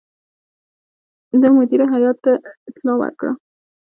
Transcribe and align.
ده 1.41 1.47
مدیره 1.57 1.85
هیات 1.93 2.17
ته 2.23 2.31
اطلاع 2.69 2.97
ورکړه. 2.99 3.31